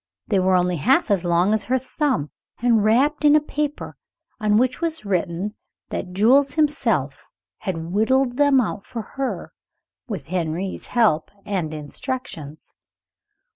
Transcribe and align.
They 0.29 0.39
were 0.39 0.55
only 0.55 0.77
half 0.77 1.11
as 1.11 1.23
long 1.23 1.53
as 1.53 1.65
her 1.65 1.77
thumb, 1.77 2.31
and 2.59 2.83
wrapped 2.83 3.23
in 3.23 3.35
a 3.35 3.39
paper 3.39 3.97
on 4.39 4.57
which 4.57 4.81
was 4.81 5.05
written 5.05 5.53
that 5.89 6.11
Jules 6.11 6.55
himself 6.55 7.27
had 7.59 7.91
whittled 7.91 8.37
them 8.37 8.59
out 8.59 8.83
for 8.83 9.03
her, 9.15 9.53
with 10.07 10.25
Henri's 10.25 10.87
help 10.87 11.29
and 11.45 11.71
instructions. 11.71 12.73